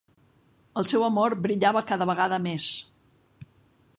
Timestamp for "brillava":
1.43-1.85